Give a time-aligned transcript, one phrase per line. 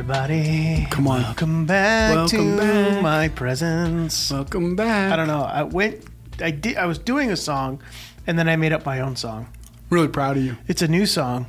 [0.00, 0.86] Welcome back, everybody.
[0.90, 1.22] Come on.
[1.22, 3.02] Welcome back Welcome to back.
[3.02, 4.30] my presence.
[4.30, 5.12] Welcome back.
[5.12, 5.42] I don't know.
[5.42, 6.02] I went.
[6.40, 6.78] I did.
[6.78, 7.82] I was doing a song,
[8.26, 9.48] and then I made up my own song.
[9.90, 10.56] Really proud of you.
[10.68, 11.44] It's a new song.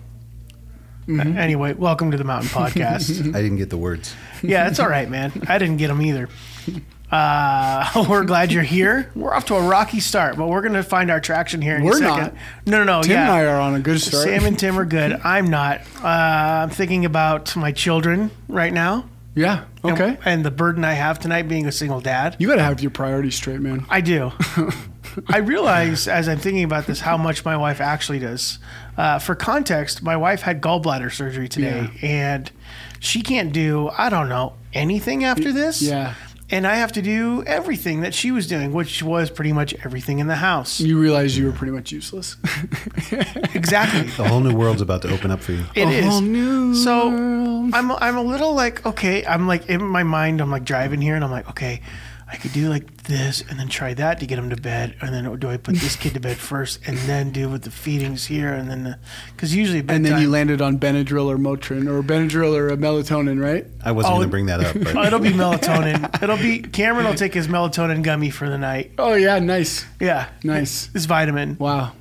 [1.07, 1.37] Mm-hmm.
[1.37, 3.33] Anyway, welcome to the Mountain Podcast.
[3.33, 4.13] I didn't get the words.
[4.43, 5.31] yeah, it's all right, man.
[5.47, 6.27] I didn't get them either.
[7.11, 9.11] Uh, we're glad you're here.
[9.15, 11.83] We're off to a rocky start, but we're going to find our traction here in
[11.83, 12.17] We're a not.
[12.19, 12.37] second.
[12.65, 13.01] No, no, no.
[13.03, 13.23] Tim yeah.
[13.23, 14.23] and I are on a good start.
[14.23, 15.19] Sam and Tim are good.
[15.23, 15.81] I'm not.
[16.01, 19.09] Uh, I'm thinking about my children right now.
[19.35, 19.65] yeah.
[19.83, 20.17] Okay.
[20.23, 22.35] And, the burden I have tonight being a single dad.
[22.37, 23.85] You got to have your priorities straight, man.
[23.89, 24.31] I do.
[25.27, 28.59] I realize as I'm thinking about this how much my wife actually does.
[28.95, 32.51] Uh, for context, my wife had gallbladder surgery today, and
[32.99, 35.81] she can't do I don't know anything after this.
[35.81, 36.13] Yeah.
[36.51, 40.19] And I have to do everything that she was doing, which was pretty much everything
[40.19, 40.81] in the house.
[40.81, 42.35] You realize you were pretty much useless.
[43.53, 44.01] Exactly.
[44.01, 45.63] The whole new world's about to open up for you.
[45.75, 46.05] It A is.
[46.05, 47.71] whole new so world.
[47.73, 49.25] I'm I'm a little like okay.
[49.25, 50.41] I'm like in my mind.
[50.41, 51.81] I'm like driving here, and I'm like okay.
[52.31, 55.13] I could do like this, and then try that to get him to bed, and
[55.13, 58.25] then do I put this kid to bed first, and then do with the feedings
[58.25, 58.95] here, and then
[59.35, 62.77] because usually bedtime, and then you landed on Benadryl or Motrin or Benadryl or a
[62.77, 63.67] melatonin, right?
[63.83, 66.23] I wasn't Oh, going to bring that up, Oh, but it'll be melatonin.
[66.23, 68.91] It'll be Cameron will take his melatonin gummy for the night.
[68.97, 70.87] Oh yeah, nice, Yeah, nice.
[70.87, 71.57] this vitamin.
[71.59, 71.91] Wow.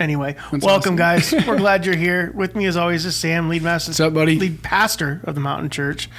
[0.00, 1.32] Anyway, That's welcome awesome.
[1.32, 1.32] guys.
[1.46, 2.30] We're glad you're here.
[2.34, 4.36] With me as always is Sam, lead master, What's up, buddy?
[4.38, 6.10] lead pastor of the Mountain Church,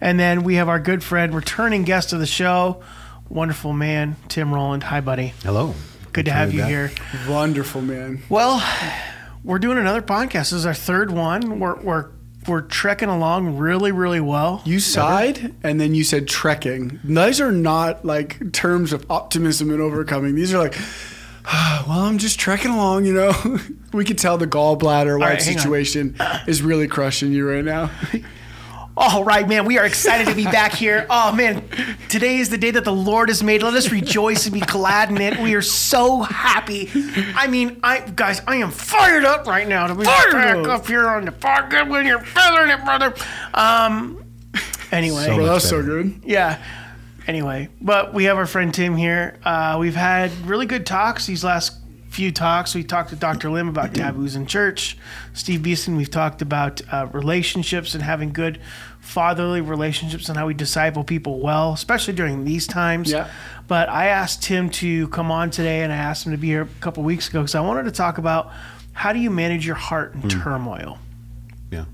[0.00, 2.82] and then we have our good friend, returning guest of the show,
[3.28, 4.82] wonderful man Tim Rowland.
[4.84, 5.34] Hi, buddy.
[5.42, 5.74] hello.
[6.12, 6.90] Good to have you here.
[7.28, 8.22] Wonderful, man.
[8.30, 8.62] Well,
[9.44, 10.50] we're doing another podcast.
[10.50, 11.60] This is our third one.
[11.60, 12.10] We're we're
[12.48, 14.62] we're trekking along really really well.
[14.64, 17.00] You sighed and then you said trekking.
[17.04, 20.34] Those are not like terms of optimism and overcoming.
[20.34, 20.78] These are like,
[21.46, 23.58] well, I'm just trekking along, you know.
[23.92, 25.62] we could tell the gallbladder wife right, hang on.
[25.62, 26.16] situation
[26.46, 27.90] is really crushing you right now.
[28.98, 29.66] All right, man.
[29.66, 31.06] We are excited to be back here.
[31.18, 31.68] Oh man,
[32.08, 33.62] today is the day that the Lord has made.
[33.62, 35.38] Let us rejoice and be glad in it.
[35.38, 36.90] We are so happy.
[37.34, 40.66] I mean, I guys, I am fired up right now to be Fired back up.
[40.66, 43.14] up here on the podcast when you're feathering it, brother.
[43.54, 44.22] Um.
[44.92, 46.20] Anyway, So Bro, much that's so good.
[46.24, 46.62] yeah.
[47.26, 49.38] Anyway, but we have our friend Tim here.
[49.44, 51.76] Uh, we've had really good talks these last
[52.16, 52.74] few talks.
[52.74, 53.50] We talked to Dr.
[53.50, 54.96] Lim about taboos in church.
[55.34, 58.58] Steve Beeson, we've talked about uh, relationships and having good
[59.00, 63.12] fatherly relationships and how we disciple people well, especially during these times.
[63.12, 63.28] Yeah.
[63.68, 66.62] But I asked Tim to come on today, and I asked him to be here
[66.62, 68.50] a couple weeks ago because I wanted to talk about
[68.94, 70.98] how do you manage your heart in turmoil
[71.70, 71.84] Yeah.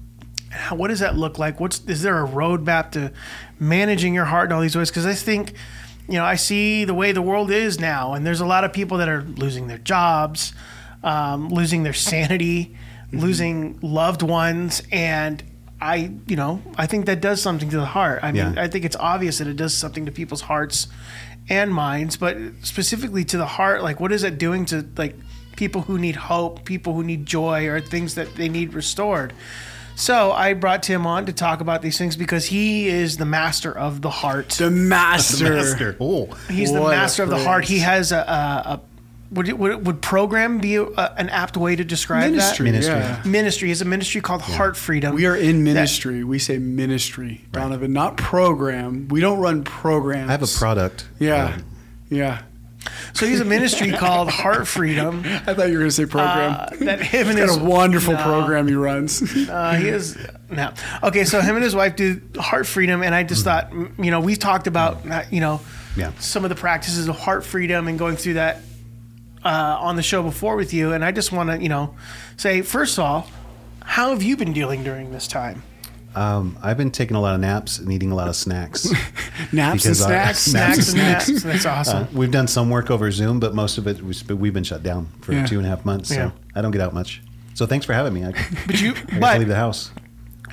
[0.51, 1.59] how, what does that look like?
[1.59, 3.11] What's is there a roadmap to
[3.59, 4.89] managing your heart in all these ways?
[4.89, 5.55] Because I think,
[6.13, 8.73] you know, I see the way the world is now, and there's a lot of
[8.75, 10.53] people that are losing their jobs,
[11.03, 12.77] um, losing their sanity,
[13.13, 15.43] losing loved ones, and
[15.81, 18.21] I, you know, I think that does something to the heart.
[18.23, 18.63] I mean, Yeah.
[18.63, 20.87] I think it's obvious that it does something to people's hearts
[21.49, 25.17] and minds, but specifically to the heart, like what is it doing to like
[25.57, 29.33] people who need hope, people who need joy, or things that they need restored?
[29.95, 33.77] So I brought Tim on to talk about these things because he is the master
[33.77, 34.51] of the heart.
[34.51, 35.55] The master.
[35.55, 35.97] Master.
[36.01, 36.27] Oh.
[36.49, 37.65] He's the master of the heart.
[37.65, 38.81] He has a, a, a
[39.33, 42.67] would, it, would would program be a, an apt way to describe Ministry.
[42.67, 42.95] Ministry.
[42.95, 43.23] Yeah.
[43.25, 45.15] Ministry is a ministry called Heart Freedom.
[45.15, 46.23] We are in ministry.
[46.25, 49.09] we say ministry, Donovan, not program.
[49.09, 50.29] We don't run programs.
[50.29, 51.09] I have a product.
[51.19, 51.55] Yeah.
[51.55, 51.65] Um,
[52.11, 52.43] Yeah.
[53.23, 55.23] So he's a ministry called Heart Freedom.
[55.25, 56.51] I thought you were going to say program.
[56.59, 58.23] Uh, that him and Got his a wonderful No.
[58.23, 59.23] program he runs.
[59.49, 60.19] Uh, he is
[60.51, 60.73] no.
[61.05, 64.11] Okay, so him and his wife do heart freedom, and I just thought, mm, you
[64.11, 65.61] know, we've talked about, uh, you know,
[65.97, 66.11] Yeah.
[66.19, 68.59] some of the practices of heart freedom and going through that
[69.45, 71.95] uh, on the show before with you, and I just want to, you know,
[72.37, 73.29] say first of all,
[73.85, 75.63] how have you been dealing during this time?
[76.15, 78.85] Um, I've been taking a lot of naps and eating a lot of snacks.
[79.53, 80.39] Naps and Because, uh, snacks.
[80.41, 81.29] Snacks and snacks.
[81.29, 81.43] naps.
[81.43, 82.05] That's awesome.
[82.05, 84.83] Uh, we've done some work over Zoom, but most of it was, we've been shut
[84.83, 85.47] down for Yeah.
[85.47, 86.11] two and a half months.
[86.11, 86.31] So Yeah.
[86.55, 87.23] I don't get out much.
[87.55, 88.25] So thanks for having me.
[88.25, 88.33] I,
[88.67, 89.91] but you, I but leave the house.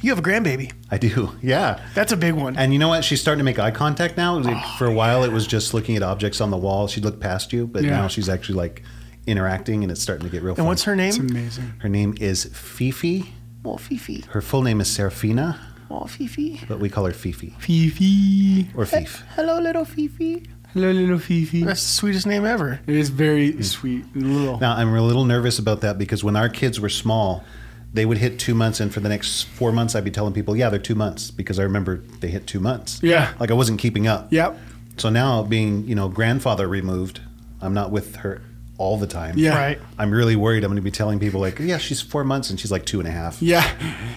[0.02, 0.72] you have a grandbaby.
[0.92, 1.32] I do.
[1.42, 1.82] Yeah.
[1.94, 2.56] That's a big one.
[2.58, 3.04] And you know what?
[3.04, 4.38] She's starting to make eye contact now.
[4.38, 6.88] Like, for a while, it was just looking at objects on the wall.
[6.88, 7.92] She'd look past you, but Yeah.
[7.92, 8.84] now she's actually like
[9.28, 10.62] interacting, and it's starting to get real fun.
[10.62, 11.10] and what's her name?
[11.10, 11.74] It's amazing.
[11.80, 13.34] Her name is Fifi.
[13.66, 14.24] Oh, Fifi.
[14.30, 15.60] Her full name is Serafina,
[15.92, 16.62] Oh, Fifi.
[16.68, 18.68] but we call her Fifi Fifi.
[18.76, 19.24] or Fif.
[19.36, 20.44] Hello, little Fifi.
[20.74, 21.64] Hello, little Fifi.
[21.64, 22.80] That's the sweetest name ever.
[22.88, 23.62] It is very hmm.
[23.62, 24.60] sweet little.
[24.60, 27.44] Now, I'm a little nervous about that because when our kids were small,
[27.92, 30.56] they would hit two months, and for the next four months, I'd be telling people,
[30.56, 33.00] "Yeah, they're two months," because I remember they hit two months.
[33.02, 33.34] Yeah.
[33.40, 34.32] like I wasn't keeping up.
[34.32, 34.60] Yep.
[34.98, 37.22] So now, being you know grandfather removed,
[37.62, 38.42] I'm not with her
[38.80, 39.38] all the time.
[39.38, 39.56] Yeah.
[39.56, 39.80] Right.
[39.98, 40.64] I'm really worried.
[40.64, 43.00] I'm going to be telling people like, yeah, she's four months and she's like two
[43.00, 43.42] and a half.
[43.42, 43.62] Yeah.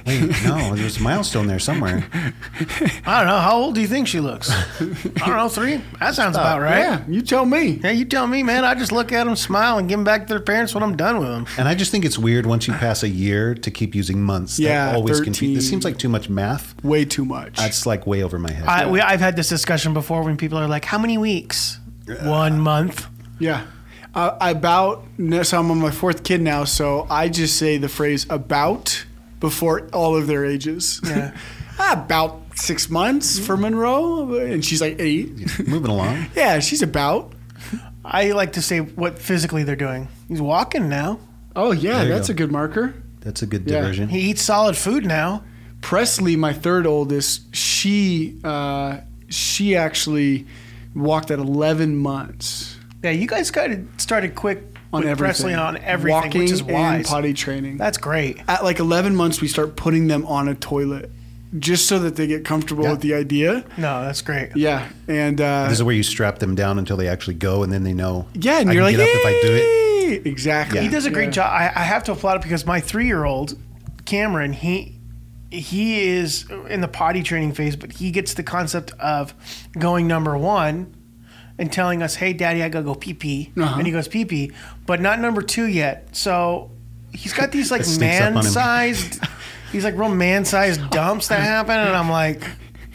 [0.06, 2.06] Wait, no, there's a milestone there somewhere.
[2.14, 3.38] I don't know.
[3.40, 4.50] How old do you think she looks?
[4.50, 5.48] I don't know.
[5.48, 5.80] Three?
[5.98, 6.78] That sounds about right.
[6.78, 7.04] Yeah.
[7.08, 7.80] You tell me.
[7.82, 8.64] Yeah, you tell me, man.
[8.64, 10.96] I just look at them, smile, and give them back to their parents when I'm
[10.96, 11.46] done with them.
[11.58, 14.58] And I just think it's weird once you pass a year to keep using months.
[14.58, 15.24] That Yeah, always 13.
[15.24, 15.56] confuses.
[15.64, 16.82] This seems like too much math.
[16.84, 17.56] Way too much.
[17.56, 18.66] That's like way over my head.
[18.66, 21.80] I, we, I've had this discussion before when people are like, "How many weeks?"
[22.22, 23.06] One month.
[23.38, 23.64] Yeah.
[24.14, 25.04] Uh, about,
[25.42, 29.06] so I'm on my fourth kid now, so I just say the phrase about
[29.40, 31.00] before all of their ages.
[31.04, 31.34] Yeah.
[31.90, 35.30] about six months for Monroe, and she's like eight.
[35.66, 36.26] Moving along.
[36.36, 37.32] yeah, she's about.
[38.04, 40.08] I like to say what physically they're doing.
[40.28, 41.18] He's walking now.
[41.56, 42.32] Oh, yeah, that's go.
[42.32, 42.94] a good marker.
[43.20, 43.80] That's a good Yeah.
[43.80, 44.08] diversion.
[44.08, 45.44] He eats solid food now.
[45.80, 48.98] Presley, my third oldest, she uh,
[49.28, 50.46] she actually
[50.94, 54.62] walked at 11 months Yeah, you guys got started quick
[54.92, 55.16] on with everything.
[55.16, 57.08] Presley on everything, Walking which is and wise.
[57.08, 57.76] potty training.
[57.78, 58.38] That's great.
[58.48, 61.10] At like 11 months, we start putting them on a toilet
[61.58, 62.90] just so that they get comfortable Yeah.
[62.92, 63.64] with the idea.
[63.76, 64.56] No, that's great.
[64.56, 67.72] Yeah, and uh, This is where you strap them down until they actually go, and
[67.72, 68.26] then they know.
[68.34, 70.22] yeah, and I you're can like, get up if I do it.
[70.24, 70.80] "Yay!" Exactly.
[70.80, 71.30] He does a great Yeah.
[71.32, 71.50] job.
[71.52, 73.58] I, I have to applaud it because my three-year-old
[74.04, 74.98] Cameron, he
[75.50, 79.34] he is in the potty training phase, but he gets the concept of
[79.78, 80.94] going number one
[81.62, 83.76] and telling us, "Hey, Daddy, I gotta go pee pee," Uh-huh.
[83.78, 84.52] and he goes pee pee,
[84.84, 86.08] but not number two yet.
[86.12, 86.70] So
[87.12, 88.34] he's got these like It sneaks up on him.
[88.34, 89.20] man-sized,
[89.72, 92.42] these like real man-sized dumps that happen, and I'm like,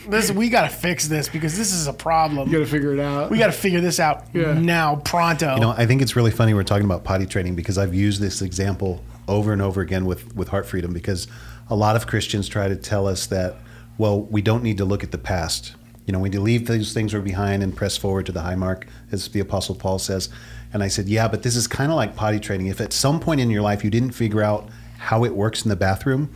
[0.07, 2.49] "This, we gotta fix this because this is a problem.
[2.49, 3.31] You got to figure it out.
[3.31, 4.53] we gotta figure this out Yeah.
[4.53, 7.77] now, pronto." You know, I think it's really funny we're talking about potty training because
[7.77, 11.27] I've used this example over and over again with, with Heart Freedom because
[11.69, 13.55] a lot of Christians try to tell us that,
[13.97, 15.73] well, we don't need to look at the past.
[16.07, 18.41] You know, we need to leave those things we're behind and press forward to the
[18.41, 20.29] high mark, as the Apostle Paul says.
[20.73, 22.67] And I said, yeah, but this is kind of like potty training.
[22.67, 25.69] If at some point in your life you didn't figure out how it works in
[25.69, 26.33] the bathroom,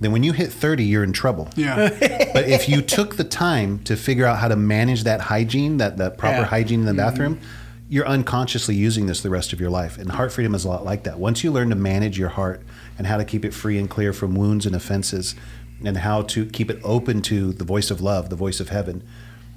[0.00, 1.48] then when you hit 30, you're in trouble.
[1.56, 1.88] yeah.
[2.32, 5.98] but if you took the time to figure out how to manage that hygiene, that,
[5.98, 6.44] that proper Yeah.
[6.44, 6.98] hygiene in the mm-hmm.
[6.98, 7.40] bathroom,
[7.88, 9.98] you're unconsciously using this the rest of your life.
[9.98, 11.18] And heart freedom is a lot like that.
[11.18, 12.62] Once you learn to manage your heart
[12.96, 15.34] and how to keep it free and clear from wounds and offenses,
[15.86, 19.02] and how to keep it open to the voice of love, the voice of heaven,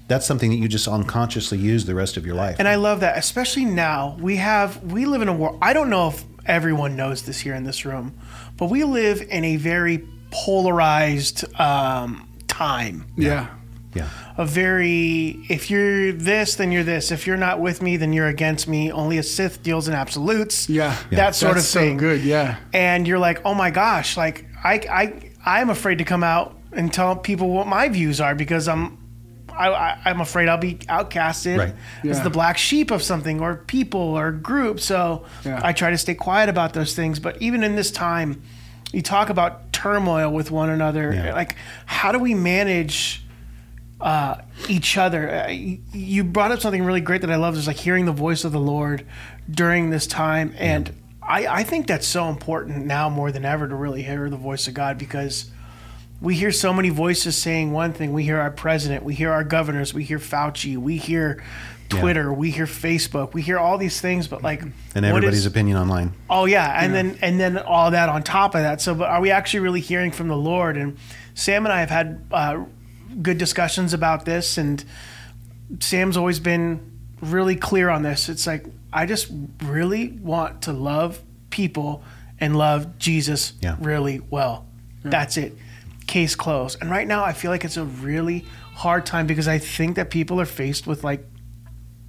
[0.07, 2.57] that's something that you just unconsciously use the rest of your life.
[2.59, 4.17] And I love that, especially now.
[4.19, 5.57] We have we live in a world.
[5.61, 8.13] I don't know if everyone knows this here in this room,
[8.57, 13.05] but we live in a very polarized um, time.
[13.17, 13.49] yeah.
[13.95, 14.09] yeah.
[14.37, 17.09] A very if you're this, then you're this.
[17.11, 18.91] If you're not with me, then you're against me.
[18.91, 20.69] Only a Sith deals in absolutes.
[20.69, 20.97] Yeah.
[21.11, 21.97] that sort That's of thing.
[21.97, 22.21] So good.
[22.21, 22.57] Yeah.
[22.73, 24.73] and you're like, oh my gosh, like I
[25.45, 28.97] I I'm afraid to come out and tell people what my views are because I'm.
[29.57, 31.73] I, I, I'm afraid I'll be outcasted Right.
[32.03, 32.23] as Yeah.
[32.23, 34.81] the black sheep of something or people or group.
[34.81, 35.61] So Yeah.
[35.63, 37.19] I try to stay quiet about those things.
[37.21, 38.41] But even in this time,
[38.91, 41.13] you talk about turmoil with one another.
[41.13, 41.33] Yeah.
[41.33, 43.23] Like, how do we manage
[44.01, 44.35] uh,
[44.67, 45.29] each other?
[45.31, 45.47] Uh,
[45.93, 47.55] you brought up something really great that I love.
[47.55, 49.05] Is like hearing the voice of the Lord
[49.49, 50.91] during this time, and
[51.27, 54.67] I, I think that's so important now more than ever to really hear the voice
[54.67, 55.49] of God because
[56.21, 58.13] we hear so many voices saying one thing.
[58.13, 61.43] We hear our president, we hear our governors, we hear Fauci, we hear
[61.89, 64.61] Twitter, we hear Facebook, we hear all these things, but like,
[64.95, 66.13] And everybody's is- opinion online.
[66.29, 68.81] Oh yeah, and then and then all that on top of that.
[68.81, 70.77] So, but are we actually really hearing from the Lord?
[70.77, 70.97] And
[71.35, 72.63] Sam and I have had uh,
[73.21, 74.83] good discussions about this, and
[75.79, 76.79] Sam's always been
[77.21, 78.29] really clear on this.
[78.29, 79.27] It's like I just
[79.63, 82.01] really want to love people
[82.39, 83.75] and love Jesus Yeah.
[83.79, 84.65] really well.
[85.03, 85.55] That's it.
[86.07, 86.77] Case closed.
[86.81, 90.09] And right now, I feel like it's a really hard time because I think that
[90.09, 91.25] people are faced with like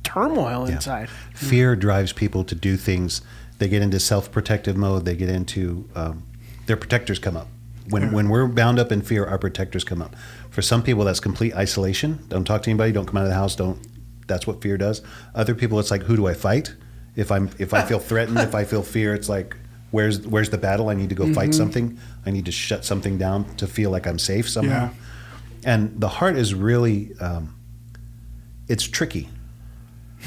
[0.03, 1.09] turmoil inside.
[1.35, 3.21] Fear drives people to do things.
[3.59, 5.05] They get into self-protective mode.
[5.05, 6.23] They get into um,
[6.67, 7.49] their protectors come up.
[7.89, 10.17] When when we're bound up in fear, our protectors come up.
[10.51, 12.19] For some people, that's complete isolation.
[12.29, 12.93] Don't talk to anybody.
[12.93, 13.55] Don't come out of the house.
[13.57, 13.79] Don't.
[14.27, 15.03] That's what fear does.
[15.35, 16.75] Other people, it's like, who do I fight?
[17.15, 19.57] If I'm if I feel threatened, if I feel fear, it's like,
[19.91, 20.89] where's where's the battle?
[20.89, 21.99] I need to go fight something.
[22.25, 24.91] I need to shut something down to feel like I'm safe somehow.
[24.91, 24.91] Yeah.
[25.65, 27.57] And the heart is really, um,
[28.69, 29.29] it's tricky.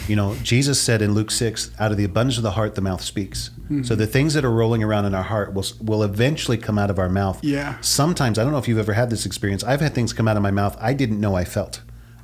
[0.07, 2.81] You know, Jesus said in Luke 6, out of the abundance of the heart, the
[2.81, 3.49] mouth speaks.
[3.63, 3.83] Mm-hmm.
[3.83, 6.89] So the things that are rolling around in our heart will, will eventually come out
[6.89, 7.43] of our mouth.
[7.43, 7.77] Yeah.
[7.81, 9.63] Sometimes, I don't know if you've ever had this experience.
[9.63, 11.81] I've had things come out of my mouth I didn't know I felt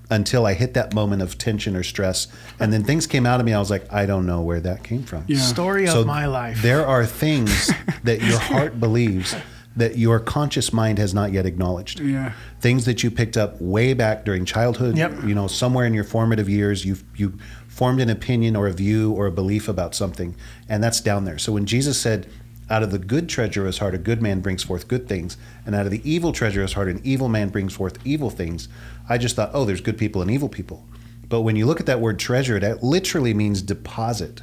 [0.09, 2.27] until I hit that moment of tension or stress.
[2.59, 3.53] And then things came out of me.
[3.53, 5.23] I was like, I don't know where that came from.
[5.27, 5.39] Yeah.
[5.39, 6.61] Story So of my life.
[6.61, 7.71] There are things
[8.03, 9.35] that your heart believes
[9.77, 11.99] that your conscious mind has not yet acknowledged.
[11.99, 12.31] Yeah.
[12.61, 15.23] Things that you picked up way back during childhood, Yep.
[15.25, 19.11] you know, somewhere in your formative years, you you formed an opinion or a view
[19.11, 20.33] or a belief about something,
[20.69, 21.37] and that's down there.
[21.37, 22.25] So when Jesus said,
[22.69, 25.85] "Out of the good his heart, a good man brings forth good things, and out
[25.85, 28.67] of the evil his heart, an evil man brings forth evil things,"
[29.07, 30.85] I just thought, "Oh, there's good people and evil people."
[31.29, 34.41] But when you look at that word treasure, it literally means deposit.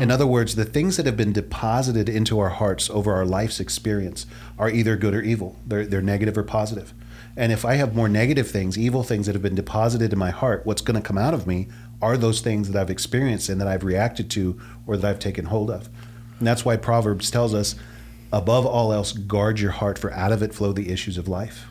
[0.00, 3.58] In other words, the things that have been deposited into our hearts over our life's
[3.58, 4.26] experience
[4.56, 5.56] are either good or evil.
[5.66, 6.94] They're, they're negative or positive.
[7.36, 10.30] And if I have more negative things, evil things that have been deposited in my
[10.30, 11.66] heart, what's going to come out of me
[12.00, 15.46] are those things that I've experienced and that I've reacted to or that I've taken
[15.46, 15.88] hold of.
[16.42, 17.76] And that's why Proverbs tells us,
[18.32, 21.66] above all else, guard your heart, for out of it flow the issues of life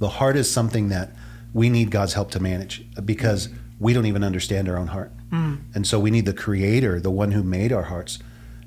[0.00, 1.12] the heart is something that
[1.52, 5.12] we need God's help to manage because we don't even understand our own heart.
[5.30, 5.60] Mm.
[5.74, 8.18] And so we need the creator, the one who made our hearts.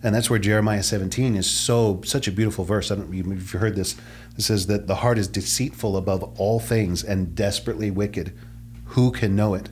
[0.01, 2.91] And that's where Jeremiah 17 is so such a beautiful verse.
[2.91, 3.95] I don't know if you've heard this.
[4.37, 8.37] It says that the heart is deceitful above all things and desperately wicked.
[8.87, 9.69] Who can know it?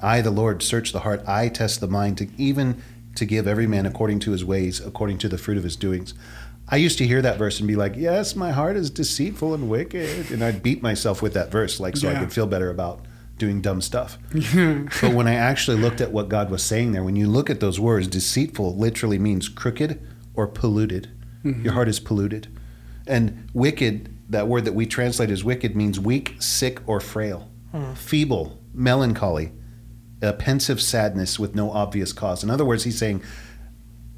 [0.00, 1.22] I, the Lord, search the heart.
[1.26, 2.82] I test the mind to even
[3.18, 6.14] to give every man according to his ways, according to the fruit of his doings.
[6.70, 9.68] I used to hear that verse and be like, "Yes, my heart is deceitful and
[9.70, 13.00] wicked," and I'd beat myself with that verse, like so I could feel better about
[13.38, 14.18] doing dumb stuff.
[14.32, 17.60] but when I actually looked at what God was saying there, when you look at
[17.60, 20.00] those words, deceitful literally means crooked
[20.34, 21.08] or polluted.
[21.44, 21.64] Mm-hmm.
[21.64, 22.48] Your heart is polluted,
[23.06, 24.14] and wicked.
[24.30, 27.48] That word that we translate as wicked means weak, sick, or frail,
[27.94, 29.52] feeble, melancholy,
[30.22, 32.42] a pensive sadness with no obvious cause.
[32.42, 33.22] In other words, he's saying,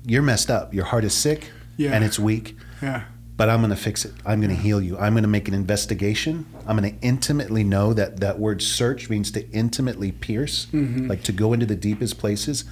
[0.06, 0.72] You're messed up.
[0.74, 1.92] Your heart is sick Yeah.
[1.92, 3.04] and it's weak, Yeah.
[3.36, 4.12] but I'm going to fix it.
[4.24, 4.96] I'm going to heal you.
[4.98, 6.46] I'm going to make an investigation.
[6.66, 11.06] I'm going to intimately know that that word search means to intimately pierce, mm-hmm.
[11.08, 12.64] like to go into the deepest places.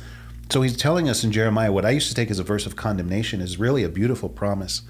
[0.51, 2.75] So he's telling us in Jeremiah what I used to take as a verse of
[2.77, 4.81] condemnation is really a beautiful promise.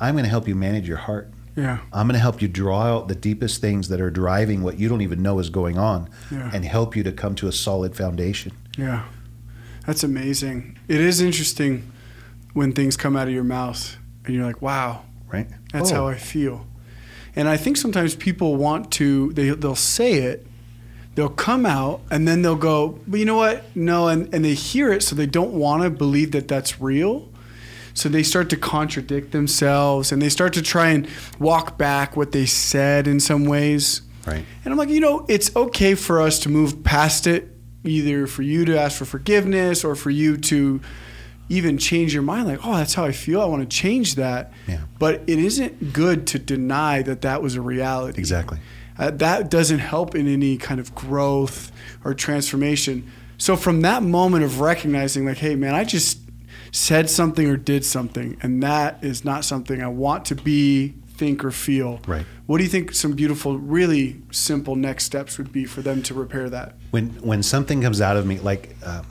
[0.00, 1.30] I'm going to help you manage your heart.
[1.58, 1.78] Yeah.
[1.92, 4.88] I'm going to help you draw out the deepest things that are driving what you
[4.88, 6.50] don't even know is going on Yeah.
[6.54, 8.52] and help you to come to a solid foundation.
[8.76, 9.04] Yeah.
[9.86, 10.78] That's amazing.
[10.86, 11.90] It is interesting
[12.52, 15.48] when things come out of your mouth and you're like, wow, Right?
[15.72, 16.66] that's Oh, how I feel.
[17.34, 20.46] And I think sometimes people want to, they, they'll say it,
[21.14, 23.64] they'll come out, and then they'll go, but you know what?
[23.76, 24.08] No.
[24.08, 27.27] And, and they hear it, so they don't want to believe that that's real.
[27.98, 31.08] So they start to contradict themselves and they start to try and
[31.40, 34.02] walk back what they said in some ways.
[34.24, 34.44] Right.
[34.64, 37.48] And I'm like, you know, it's okay for us to move past it,
[37.82, 40.80] either for you to ask for forgiveness or for you to
[41.48, 42.46] even change your mind.
[42.46, 43.40] Like, oh, that's how I feel.
[43.40, 44.52] I want to change that.
[44.68, 44.82] Yeah.
[45.00, 48.20] But it isn't good to deny that that was a reality.
[48.20, 48.58] Exactly.
[48.96, 51.72] Uh, that doesn't help in any kind of growth
[52.04, 53.10] or transformation.
[53.38, 56.18] So from that moment of recognizing, like, hey, man, I just
[56.72, 61.44] said something or did something, and that is not something I want to be, think,
[61.44, 62.00] or feel.
[62.06, 62.24] Right.
[62.46, 66.14] What do you think some beautiful, really simple next steps would be for them to
[66.14, 66.74] repair that?
[66.90, 69.02] when when something comes out of me like uh,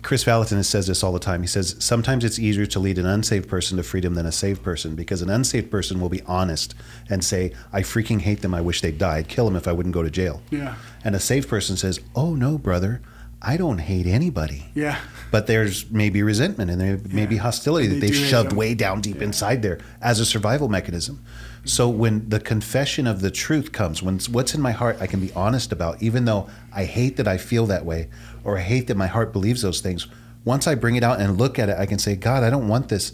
[0.00, 3.04] chris valentin says this all the time he says sometimes it's easier to lead an
[3.04, 6.74] unsaved person to freedom than a saved person because an unsaved person will be honest
[7.10, 9.72] and say i freaking hate them i wish they'd die i'd kill them if i
[9.72, 10.76] wouldn't go to jail Yeah.
[11.04, 13.02] and a saved person says oh no brother
[13.42, 14.98] i don't hate anybody Yeah.
[15.30, 18.74] but there's maybe resentment and there may be hostility that they they've do shoved way
[18.74, 21.22] down deep inside there as a survival mechanism.
[21.64, 25.20] So when the confession of the truth comes, when what's in my heart I can
[25.20, 28.08] be honest about, even though I hate that I feel that way
[28.42, 30.06] or I hate that my heart believes those things,
[30.44, 32.68] once I bring it out and look at it, I can say, God, I don't
[32.68, 33.12] want this.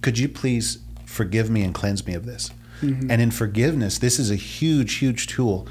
[0.00, 2.50] Could you please forgive me and cleanse me of this?
[2.80, 3.10] Mm-hmm.
[3.10, 5.68] And in forgiveness, this is a huge, huge tool.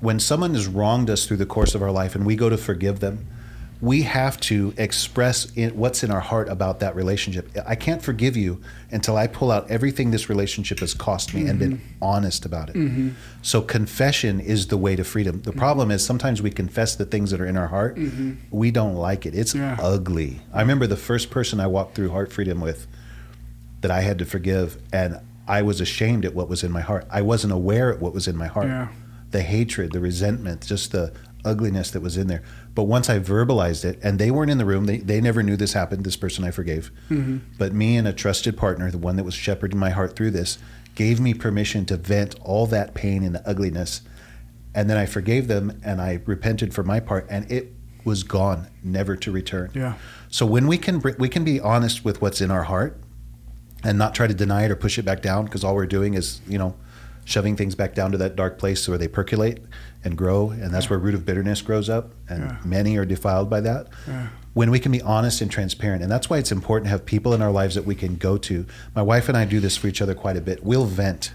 [0.00, 2.56] When someone has wronged us through the course of our life and we go to
[2.56, 3.26] forgive them,
[3.80, 7.50] we have to express in, what's in our heart about that relationship.
[7.66, 11.58] I can't forgive you until I pull out everything this relationship has cost me and
[11.58, 12.04] been mm-hmm.
[12.04, 12.76] honest about it.
[12.76, 13.10] Mm-hmm.
[13.40, 15.40] So confession is the way to freedom.
[15.42, 15.58] The mm-hmm.
[15.58, 17.98] problem is sometimes we confess the things that are in our heart.
[18.50, 19.34] We don't like it.
[19.34, 19.78] It's Yeah.
[19.80, 20.40] ugly.
[20.52, 22.86] I remember the first person I walked through heart freedom with
[23.80, 27.06] that I had to forgive and I was ashamed at what was in my heart.
[27.10, 28.66] I wasn't aware at what was in my heart.
[28.66, 28.88] Yeah.
[29.30, 31.12] The hatred, the resentment, just the
[31.44, 32.42] ugliness that was in there.
[32.74, 35.56] But once I verbalized it, and they weren't in the room, they, they never knew
[35.56, 36.90] this happened, this person I forgave.
[37.10, 37.38] Mm-hmm.
[37.58, 40.58] But me and a trusted partner, the one that was shepherding my heart through this,
[40.94, 44.02] gave me permission to vent all that pain and the ugliness.
[44.74, 47.72] And then I forgave them and I repented for my part, and it
[48.04, 49.70] was gone, never to return.
[49.74, 49.94] Yeah.
[50.30, 53.00] So when we can we can be honest with what's in our heart,
[53.82, 56.14] and not try to deny it or push it back down, because all we're doing
[56.14, 56.76] is you know
[57.24, 59.60] shoving things back down to that dark place where they percolate
[60.04, 62.56] and grow, and that's where root of bitterness grows up, and Yeah.
[62.64, 63.86] many are defiled by that.
[64.08, 64.28] Yeah.
[64.52, 66.02] when we can be honest and transparent.
[66.02, 68.36] And that's why it's important to have people in our lives that we can go
[68.38, 68.66] to.
[68.96, 70.64] My wife and I do this for each other quite a bit.
[70.64, 71.30] We'll vent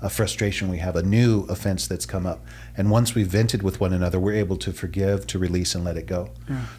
[0.00, 2.44] a frustration we have, a new offense that's come up.
[2.76, 5.96] And once we've vented with one another, we're able to forgive, to release, and let
[5.96, 6.30] it go.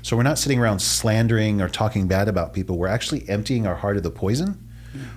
[0.01, 2.77] So we're not sitting around slandering or talking bad about people.
[2.77, 4.57] We're actually emptying our heart of the poison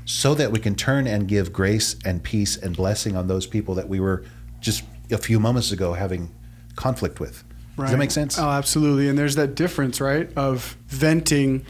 [0.05, 3.75] so that we can turn and give grace and peace and blessing on those people
[3.75, 4.25] that we were
[4.61, 6.31] just a few moments ago having
[6.77, 7.45] conflict with.
[7.79, 8.39] Does that make sense?
[8.39, 9.09] Oh, absolutely.
[9.09, 11.65] And there's that difference, right, of venting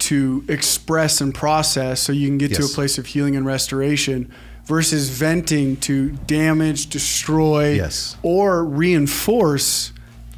[0.00, 4.30] to express and process so you can get to a place of healing and restoration
[4.66, 8.16] versus venting to damage, destroy, Yes.
[8.22, 9.92] or reinforce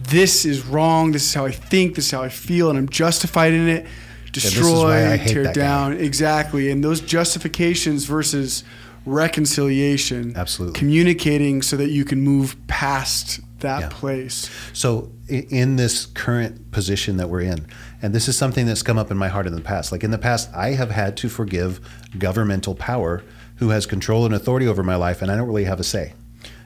[0.08, 2.88] this is wrong, this is how I think, this is how I feel, and I'm
[2.88, 3.86] justified in it.
[4.34, 5.60] Destroy, why I hate tear that guy.
[5.62, 5.92] down.
[5.94, 6.70] Exactly.
[6.70, 8.64] And those justifications versus
[9.06, 10.32] reconciliation.
[10.36, 10.78] Absolutely.
[10.78, 13.88] Communicating so that you can move past that Yeah.
[13.90, 14.48] place.
[14.72, 17.66] So, in this current position that we're in,
[18.02, 19.90] and this is something that's come up in my heart in the past.
[19.90, 21.80] Like in the past, I have had to forgive
[22.18, 23.22] governmental power
[23.56, 26.12] who has control and authority over my life, and I don't really have a say.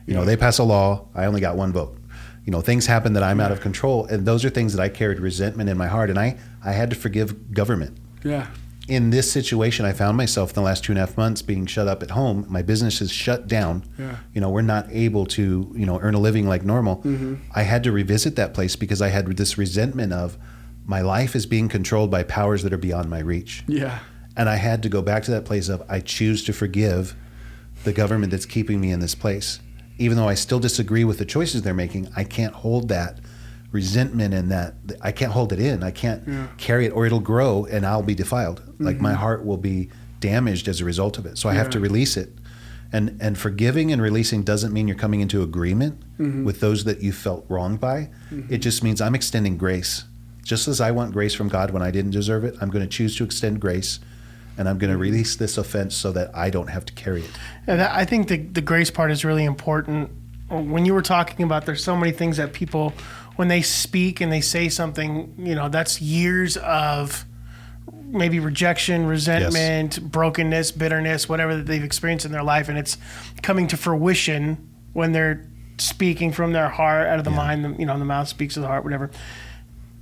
[0.07, 1.98] You know, they pass a law, I only got one vote.
[2.49, 4.89] You know, things happen that I'm out of control, and those are things that I
[4.89, 7.99] carried resentment in my heart, and I, I had to forgive government.
[8.25, 8.47] Yeah.
[8.89, 11.67] In this situation, I found myself in the last two and a half months being
[11.67, 12.47] shut up at home.
[12.49, 13.85] My business is shut down.
[13.99, 14.17] Yeah.
[14.33, 16.97] You know, we're not able to, you know, earn a living like normal.
[17.03, 17.35] Mm-hmm.
[17.55, 20.39] I had to revisit that place because I had this resentment of
[20.87, 23.63] my life is being controlled by powers that are beyond my reach.
[23.67, 23.99] Yeah.
[24.39, 27.15] And I had to go back to that place of I choose to forgive
[27.85, 29.61] the government that's keeping me in this place.
[29.99, 33.19] Even though I still disagree with the choices they're making, I can't hold that
[33.71, 35.83] resentment and that I can't hold it in.
[35.83, 38.63] I can't carry it or it'll grow and I'll be defiled.
[38.79, 39.21] Like my mm-hmm.
[39.21, 39.91] heart will be
[40.21, 41.39] damaged as a result of it.
[41.39, 42.31] So I have to release it.
[42.91, 46.45] And and forgiving and releasing doesn't mean you're coming into agreement mm-hmm.
[46.45, 48.11] with those that you felt wronged by.
[48.31, 48.53] Mm-hmm.
[48.53, 50.05] It just means I'm extending grace.
[50.43, 52.89] Just as I want grace from God when I didn't deserve it, I'm going to
[52.89, 54.01] choose to extend grace
[54.59, 57.31] and I'm going to release this offense so that I don't have to carry it.
[57.67, 60.11] And I think the, the grace part is really important.
[60.49, 62.93] When you were talking about, there's so many things that people,
[63.37, 67.25] when they speak and they say something, you know, that's years of
[68.05, 72.97] maybe rejection, resentment, brokenness, bitterness, whatever that they've experienced in their life, and it's
[73.43, 77.79] coming to fruition when they're speaking from their heart, out of the mind.
[77.79, 79.11] You know, the mouth speaks of the heart, whatever.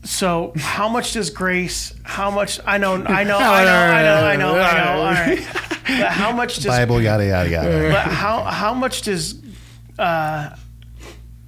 [0.06, 1.92] So, how much does grace?
[2.04, 2.60] How much?
[2.64, 5.00] I know, I know, I know, I know, I know, I know.
[5.02, 5.38] All right,
[6.00, 7.90] but how much does Bible, yada, yada, yada.
[7.90, 9.42] but how how much does
[9.98, 10.50] uh,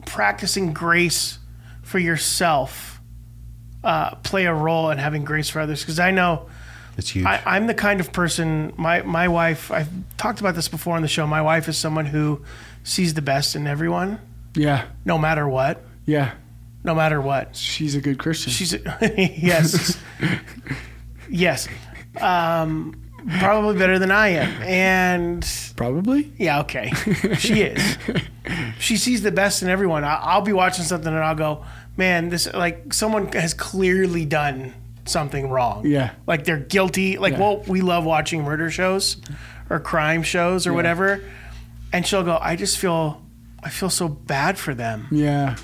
[0.06, 1.38] practicing grace
[1.82, 3.00] for yourself
[3.84, 5.80] uh, play a role in having grace for others?
[5.80, 6.48] Because I know
[6.96, 7.26] It's huge.
[7.26, 8.72] I, I'm the kind of person.
[8.76, 9.70] My my wife.
[9.70, 11.26] I've talked about this before on the show.
[11.26, 12.42] My wife is someone who
[12.82, 14.18] sees the best in everyone,
[14.56, 14.86] Yeah.
[15.04, 15.82] no matter what.
[16.06, 16.32] Yeah.
[16.88, 17.54] No matter what.
[17.54, 18.50] She's a good Christian.
[18.50, 18.78] She's a,
[19.38, 19.98] yes,
[21.28, 21.68] yes,
[22.18, 22.98] um,
[23.40, 25.46] probably better than I am, and
[25.76, 26.32] Probably.
[26.38, 26.90] Yeah, okay.
[27.36, 27.98] She is.
[28.78, 30.02] she sees the best in everyone.
[30.02, 31.62] I- I'll be watching something and I'll go,
[31.98, 34.72] man, this like someone has clearly done
[35.04, 35.86] something wrong.
[35.86, 36.12] Yeah.
[36.26, 37.18] Like they're guilty.
[37.18, 37.40] Like, Yeah.
[37.40, 39.18] well, we love watching murder shows
[39.68, 41.22] or crime shows or whatever.
[41.92, 43.22] And she'll go, I just feel,
[43.62, 45.06] I feel so bad for them.
[45.10, 45.56] Yeah.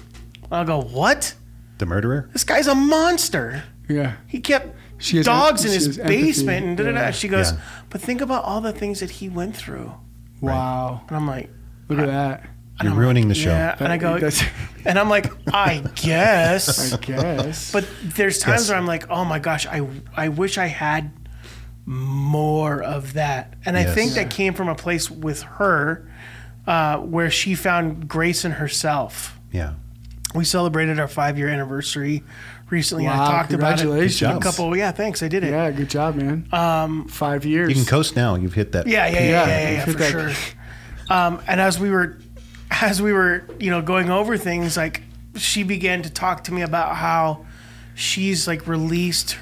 [0.51, 1.35] I'll go, what?
[1.79, 2.29] the murderer?
[2.33, 3.65] This guy's a monster.
[3.89, 4.15] Yeah.
[4.29, 6.23] He kept She has dogs em- in she his has empathy.
[6.23, 6.99] basement and da da da.
[7.01, 7.11] Yeah.
[7.11, 7.59] She goes, Yeah.
[7.91, 9.93] but think about all the things that he went through.
[10.41, 11.03] Wow.
[11.09, 11.51] And I'm like,
[11.89, 12.45] Look at that.
[12.83, 13.51] You're ruining the show.
[13.51, 14.19] Yeah, and I go,
[14.85, 16.93] and I'm like, I guess.
[16.93, 17.71] I guess.
[17.73, 18.69] But there's times Yes.
[18.71, 21.13] where I'm like, oh my gosh, I I wish I had
[21.87, 23.55] more of that.
[23.65, 23.95] And I Yes.
[23.95, 26.11] think that came from a place with her
[26.67, 29.39] uh, where she found grace in herself.
[29.53, 29.75] Yeah.
[30.35, 32.23] We celebrated our five year anniversary
[32.69, 33.07] recently.
[33.07, 34.37] and I Wow, talked about it congratulations.
[34.37, 34.77] a couple.
[34.77, 35.23] Yeah, thanks.
[35.23, 35.51] I did it.
[35.51, 36.49] yeah, good job, man.
[36.53, 37.69] Um, Five years.
[37.69, 38.35] You can coast now.
[38.35, 38.87] You've hit that.
[38.89, 40.31] Yeah, yeah, yeah, Yeah, yeah, yeah, yeah, for that- sure.
[41.09, 42.19] Um, and as we were,
[42.71, 45.03] as we were, you know, going over things, like
[45.37, 47.45] she began to talk to me about how
[47.95, 49.37] she's like released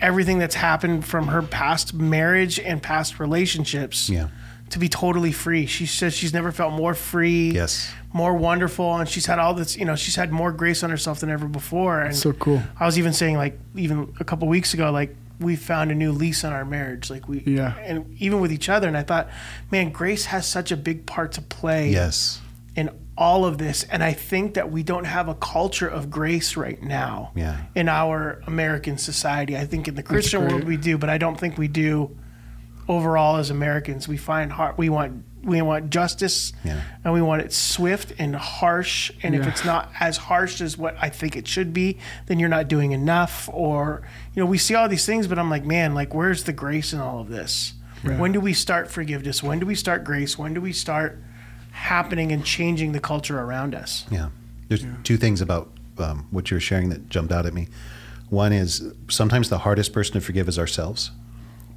[0.00, 4.28] everything that's happened from her past marriage and past relationships Yeah.
[4.70, 5.66] To be totally free.
[5.66, 7.90] She says she's never felt more free, Yes.
[8.12, 11.20] more wonderful, and she's had all this, you know, she's had more grace on herself
[11.20, 12.00] than ever before.
[12.02, 12.62] And so cool.
[12.78, 16.10] I was even saying, like, even a couple weeks ago, like, we found a new
[16.12, 17.10] lease on our marriage.
[17.10, 17.74] Like, we, Yeah.
[17.84, 18.88] and even with each other.
[18.88, 19.28] And I thought,
[19.70, 22.40] man, grace has such a big part to play Yes.
[22.74, 23.84] in all of this.
[23.84, 27.56] And I think that we don't have a culture of grace right now Yeah.
[27.76, 29.56] in our American society.
[29.56, 32.16] I think in the Christian world we do, but I don't think we do
[32.88, 34.08] overall as Americans.
[34.08, 34.78] We find hard.
[34.78, 36.80] We want we want justice, Yeah.
[37.04, 39.10] and we want it swift and harsh.
[39.22, 42.48] And if it's not as harsh as what I think it should be, then you're
[42.48, 43.48] not doing enough.
[43.52, 44.02] Or
[44.34, 46.92] you know, we see all these things, but I'm like, man, like where's the grace
[46.92, 47.74] in all of this?
[48.02, 49.42] When do we start forgiveness?
[49.42, 50.38] When do we start grace?
[50.38, 51.18] When do we start
[51.72, 54.06] happening and changing the culture around us?
[54.10, 54.28] Yeah.
[54.68, 57.68] There's two things about um, what you're sharing that jumped out at me.
[58.28, 61.10] One is sometimes the hardest person to forgive is ourselves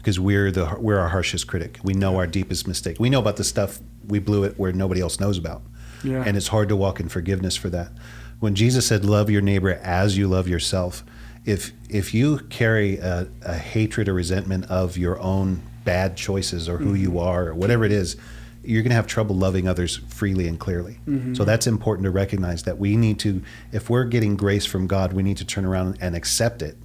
[0.02, 1.80] because we're the we're our harshest critic.
[1.84, 3.00] We know our deepest mistake.
[3.00, 5.62] We know about the stuff we blew it where nobody else knows about.
[6.04, 6.24] Yeah.
[6.26, 7.92] And it's hard to walk in forgiveness for that.
[8.40, 11.04] When Jesus said love your neighbor as you love yourself,
[11.46, 16.78] if if you carry a, a hatred or resentment of your own bad choices or
[16.78, 17.04] who mm-hmm.
[17.04, 18.18] you are or whatever it is,
[18.64, 21.00] you're going to have trouble loving others freely and clearly.
[21.08, 21.36] Mm-hmm.
[21.36, 25.14] So that's important to recognize that we need to, if we're getting grace from God,
[25.14, 26.78] we need to turn around and accept it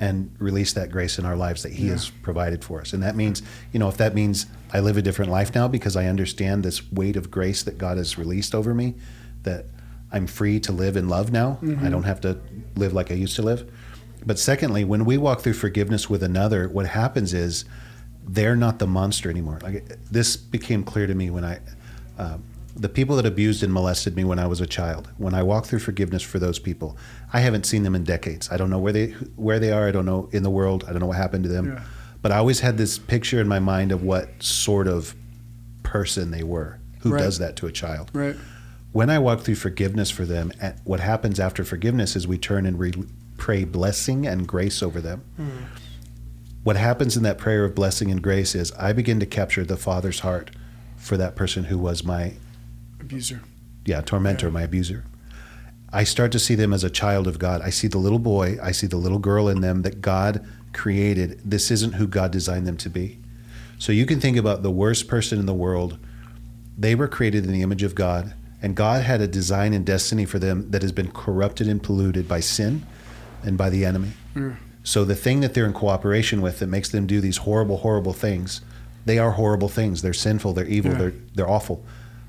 [0.00, 2.92] and release that grace in our lives that He has provided for us.
[2.92, 5.96] And that means, you know, if that means I live a different life now because
[5.96, 8.94] I understand this weight of grace that God has released over me,
[9.42, 9.66] that
[10.12, 11.58] I'm free to live in love now.
[11.84, 12.38] I don't have to
[12.76, 13.70] live like I used to live.
[14.24, 17.64] But secondly, when we walk through forgiveness with another, what happens is
[18.24, 19.58] they're not the monster anymore.
[19.62, 21.60] Like this became clear to me when I,
[22.18, 22.38] uh,
[22.78, 25.10] the people that abused and molested me when I was a child.
[25.18, 26.96] When I walk through forgiveness for those people,
[27.32, 28.48] I haven't seen them in decades.
[28.52, 29.88] I don't know where they where they are.
[29.88, 30.84] I don't know in the world.
[30.86, 31.66] I don't know what happened to them.
[31.72, 31.82] Yeah.
[32.22, 35.14] But I always had this picture in my mind of what sort of
[35.82, 36.78] person they were.
[37.00, 37.20] Who Right.
[37.22, 38.10] does that to a child?
[38.12, 38.36] Right.
[38.92, 42.64] when I walk through forgiveness for them, at- what happens after forgiveness is we turn
[42.64, 42.94] and re-
[43.36, 45.20] pray blessing and grace over them.
[45.36, 45.48] Hmm.
[46.64, 49.76] What happens in that prayer of blessing and grace is I begin to capture the
[49.76, 50.50] Father's heart
[50.96, 52.32] for that person who was my
[53.08, 53.40] Abuser.
[53.86, 55.04] yeah tormentor, my abuser.
[55.90, 57.62] I start to see them as a child of God.
[57.62, 61.40] I see the little boy, I see the little girl in them that God created.
[61.44, 63.18] This isn't who God designed them to be.
[63.78, 65.98] So you can think about the worst person in the world.
[66.76, 70.26] They were created in the image of God, and God had a design and destiny
[70.26, 72.84] for them that has been corrupted and polluted by sin
[73.42, 74.12] and by the enemy.
[74.84, 78.12] So the thing that they're in cooperation with that makes them do these horrible, horrible
[78.12, 78.60] things,
[79.06, 80.02] they are horrible things.
[80.02, 80.98] They're sinful, they're evil, Yeah.
[80.98, 81.82] they're they're awful.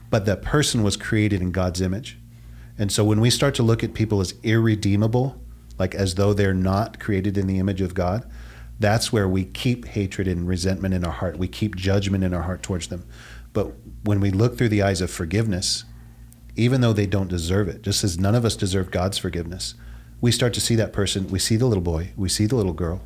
[0.09, 2.17] But that person was created in God's image.
[2.77, 5.39] And so when we start to look at people as irredeemable,
[5.77, 8.29] like as though they're not created in the image of God,
[8.79, 11.37] that's where we keep hatred and resentment in our heart.
[11.37, 13.05] We keep judgment in our heart towards them.
[13.51, 15.83] But when we look through the eyes of forgiveness,
[16.55, 19.75] even though they don't deserve it, just as none of us deserve God's forgiveness,
[20.21, 21.27] we start to see that person.
[21.29, 23.01] We see the little boy, we see the little girl.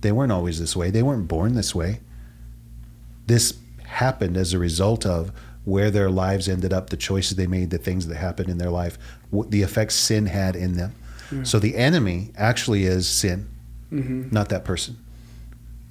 [0.00, 2.00] They weren't always this way, they weren't born this way.
[3.26, 5.32] This happened as a result of
[5.64, 8.70] where their lives ended up, the choices they made, the things that happened in their
[8.70, 8.98] life,
[9.30, 10.94] what the effects sin had in them.
[11.44, 13.48] So the enemy actually is sin,
[13.90, 14.28] mm-hmm.
[14.30, 14.98] not that person.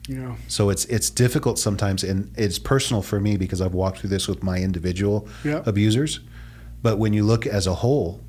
[0.08, 0.36] Yeah.
[0.48, 4.28] So it's it's difficult sometimes, and it's personal for me because I've walked through this
[4.28, 5.64] with my individual Yeah.
[5.66, 6.20] abusers.
[6.84, 8.22] But when you look as a whole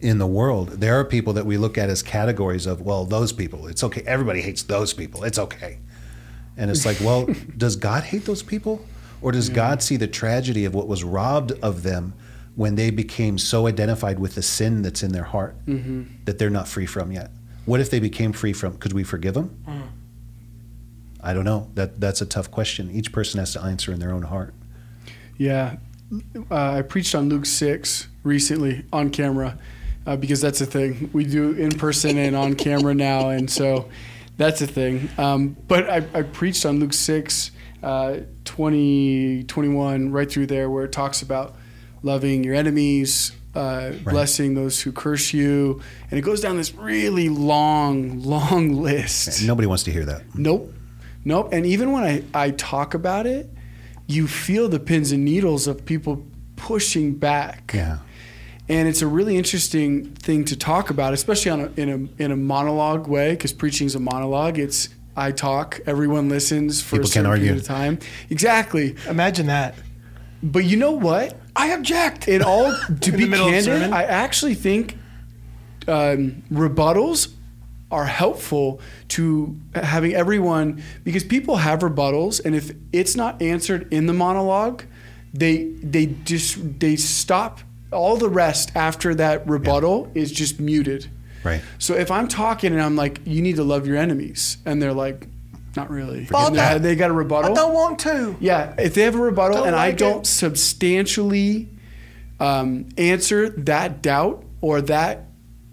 [0.00, 3.32] in the world, there are people that we look at as categories of, well, those
[3.32, 3.66] people.
[3.66, 4.02] It's okay.
[4.06, 5.24] Everybody hates those people.
[5.24, 5.78] It's okay.
[6.56, 8.84] And it's like, well, does God hate those people,
[9.20, 12.14] or does God see the tragedy of what was robbed of them
[12.56, 15.56] when they became so identified with the sin that's in their heart
[16.24, 17.30] that they're not free from yet?
[17.66, 18.78] What if they became free from?
[18.78, 19.62] Could we forgive them?
[21.20, 21.70] I don't know.
[21.74, 22.90] That that's a tough question.
[22.90, 24.54] Each person has to answer in their own heart.
[25.36, 25.76] Yeah.
[26.50, 29.58] Uh, I preached on Luke 6 recently on camera
[30.06, 31.10] uh, because that's a thing.
[31.12, 33.28] We do in person and on camera now.
[33.28, 33.88] And so
[34.38, 35.10] that's a thing.
[35.18, 37.50] Um, but I, I preached on Luke 6,
[37.82, 38.18] uh,
[38.58, 41.54] 20, 21, right through there, where it talks about
[42.02, 45.80] loving your enemies, uh, blessing those who curse you.
[46.10, 49.46] And it goes down this really long, long list.
[49.46, 50.34] Nobody wants to hear that.
[50.34, 50.74] Nope.
[51.24, 51.50] Nope.
[51.52, 53.48] And even when I, I talk about it,
[54.08, 57.70] you feel the pins and needles of people pushing back.
[57.72, 57.98] Yeah.
[58.68, 62.32] And it's a really interesting thing to talk about, especially on a, in a in
[62.32, 64.58] a monologue way, because preaching is a monologue.
[64.58, 64.88] It's
[65.18, 67.46] I talk, everyone listens for People a can certain argue.
[67.46, 67.98] period of time.
[68.30, 68.94] Exactly.
[69.08, 69.74] Imagine that.
[70.42, 71.36] But you know what?
[71.56, 72.28] I object.
[72.28, 73.90] It all to be the middle of the candid.
[73.92, 74.96] I actually think
[75.88, 77.32] um, rebuttals
[77.90, 84.06] are helpful to having everyone because people have rebuttals, and if it's not answered in
[84.06, 84.84] the monologue,
[85.34, 87.60] they they just they stop.
[87.90, 91.10] All the rest after that rebuttal is just muted.
[91.48, 91.60] Right.
[91.78, 94.92] So if I'm talking and I'm like, "You need to love your enemies," and they're
[94.92, 95.26] like,
[95.76, 97.52] "Not really," Father, Nah, they got a rebuttal.
[97.52, 98.36] I don't want to.
[98.40, 100.26] Yeah, if they have a rebuttal Don't and I don't it.
[100.26, 101.68] substantially
[102.40, 105.24] um, answer that doubt or that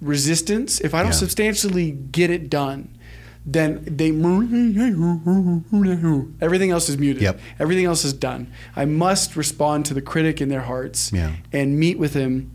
[0.02, 1.18] resistance, if I don't Yeah.
[1.18, 2.90] substantially get it done,
[3.46, 4.10] then they
[6.42, 7.22] everything else is muted.
[7.22, 7.40] Yep.
[7.60, 8.48] Everything else is done.
[8.76, 11.34] I must respond to the critic in their hearts Yeah.
[11.54, 12.50] and meet with him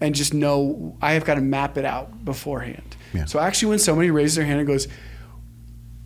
[0.00, 2.96] and just know I have got to map it out beforehand.
[3.12, 3.24] Yeah.
[3.24, 4.88] So actually when somebody raises their hand and goes,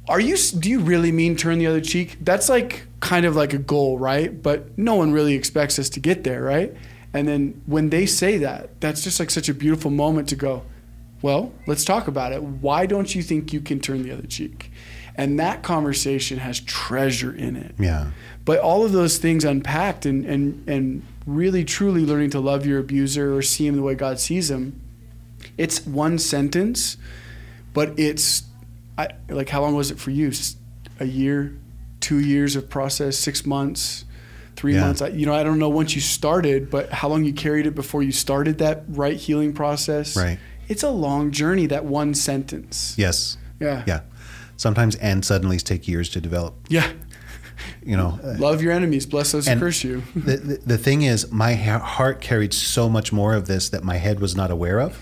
[0.09, 2.19] are you do you really mean turn the other cheek?
[2.21, 4.43] That's like kind of like a goal, right?
[4.43, 6.75] But no one really expects us to get there, right?
[7.15, 10.65] And then when they say that, that's just like such a beautiful moment to go,
[11.23, 12.43] well, let's talk about it.
[12.43, 14.71] Why don't you think you can turn the other cheek?
[15.17, 17.75] And that conversation has treasure in it.
[17.79, 18.11] Yeah.
[18.45, 22.79] But all of those things unpacked and, and, and really truly learning to love your
[22.79, 24.81] abuser or see him the way God sees him,
[25.59, 26.97] it's one sentence,
[27.73, 28.45] but it's
[28.97, 30.31] I, like, how long was it for you?
[31.01, 31.57] A year,
[32.01, 34.05] two years of process, six months,
[34.55, 34.83] three Yeah.
[34.83, 35.03] months?
[35.03, 37.75] I, you know, I don't know once you started, but how long you carried it
[37.75, 40.17] before you started that right healing process.
[40.17, 40.39] Right.
[40.69, 42.95] It's a long journey, that one sentence.
[42.97, 43.37] Yes.
[43.61, 43.83] Yeah.
[43.87, 44.01] Yeah.
[44.57, 46.55] Sometimes and suddenlies take years to develop.
[46.69, 46.89] Yeah.
[47.87, 50.03] You know, Love your enemies, bless those who curse you.
[50.17, 53.97] the, the, the thing is, my heart carried so much more of this that my
[53.97, 54.99] head was not aware of.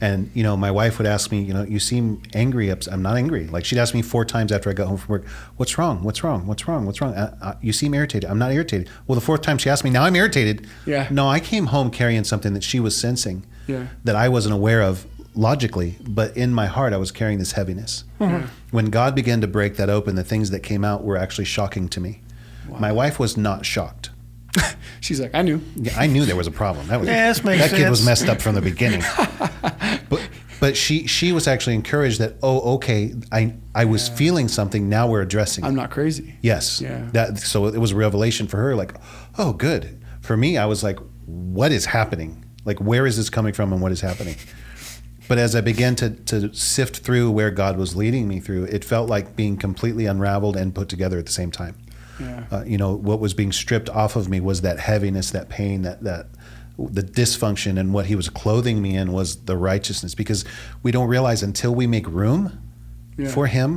[0.00, 2.68] And you know, my wife would ask me, you know, you seem angry.
[2.70, 3.46] I'm not angry.
[3.46, 6.02] Like she'd ask me four times after I got home from work, "What's wrong?
[6.02, 6.46] What's wrong?
[6.46, 6.84] What's wrong?
[6.84, 7.14] What's wrong?
[7.14, 8.28] Uh, uh, you seem irritated.
[8.28, 8.90] I'm not irritated.
[9.06, 10.66] Well, the fourth time she asked me, now I'm irritated.
[10.84, 11.08] Yeah.
[11.10, 13.86] No, I came home carrying something that she was sensing, Yeah.
[14.02, 18.04] that I wasn't aware of logically, but in my heart I was carrying this heaviness.
[18.18, 18.24] Hmm.
[18.28, 18.46] Hmm.
[18.70, 21.88] When God began to break that open, the things that came out were actually shocking
[21.90, 22.20] to me.
[22.78, 24.10] My wife was not shocked.
[25.00, 25.60] She's like, I knew.
[25.76, 26.86] Yeah, I knew there was a problem.
[26.88, 29.02] That was Yeah, this makes that kid was messed up from the beginning.
[30.08, 30.28] but
[30.60, 35.08] but she she was actually encouraged that oh okay I I was feeling something now
[35.08, 35.64] we're addressing.
[35.64, 35.68] it.
[35.68, 36.36] I'm not crazy.
[36.40, 36.80] Yes.
[36.80, 37.08] Yeah.
[37.12, 38.94] That so it was a revelation for her like
[39.38, 40.00] oh good.
[40.22, 42.44] For me I was like what is happening?
[42.64, 44.36] Like where is this coming from and what is happening?
[45.28, 48.84] But as I began to to sift through where God was leading me through, it
[48.84, 51.76] felt like being completely unraveled and put together at the same time
[52.20, 52.44] Yeah.
[52.52, 55.82] uh, you know what was being stripped off of me was that heaviness that pain
[55.82, 56.26] that that
[56.78, 60.44] the dysfunction and what he was clothing me in was the righteousness because
[60.82, 62.58] we don't realize until we make room
[63.16, 63.28] Yeah.
[63.28, 63.70] for him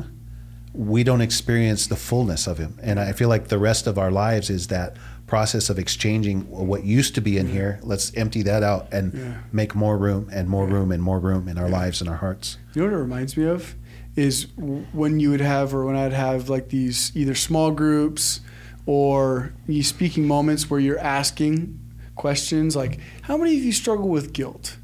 [0.74, 4.12] we don't experience the fullness of him and i feel like the rest of our
[4.12, 4.96] lives is that
[5.28, 9.34] process of exchanging what used to be in here let's empty that out and Yeah.
[9.52, 12.58] make more room and more room and more room in our lives and our hearts
[12.74, 13.76] You know what it reminds me of
[14.16, 14.48] is
[14.94, 18.40] when you would have, or when I'd have like these either small groups
[18.88, 21.78] or you speaking moments where you're asking
[22.16, 24.78] questions like, how many of you struggle with guilt?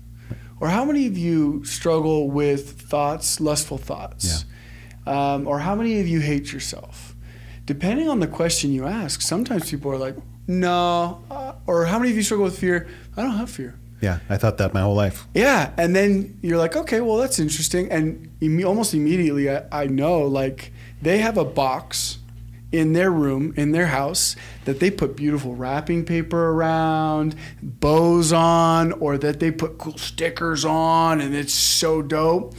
[0.60, 4.46] Or how many of you struggle with thoughts, lustful thoughts?
[5.08, 7.16] Um, or how many of you hate yourself?
[7.66, 10.16] Depending on the question you ask, sometimes people are like,
[10.48, 11.24] no.
[11.32, 12.88] Uh, or how many of you struggle with fear?
[13.16, 13.76] I don't have fear.
[14.02, 17.40] yeah i thought that my whole life Yeah, and then you're like, okay, well that's
[17.40, 22.18] interesting, and imme- almost immediately I, I know like they have a box
[22.72, 28.92] in their room in their house that they put beautiful wrapping paper around, bows on,
[28.94, 32.56] or that they put cool stickers on, and it's so dope.